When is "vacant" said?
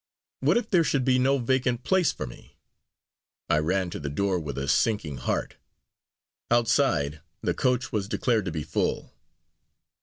1.37-1.83